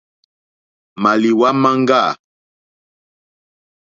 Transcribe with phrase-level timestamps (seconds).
[1.01, 2.01] Màlìwá máŋɡâ.